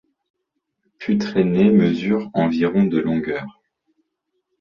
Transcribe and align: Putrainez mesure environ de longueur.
Putrainez 0.97 1.69
mesure 1.69 2.31
environ 2.33 2.85
de 2.85 2.97
longueur. 2.97 3.61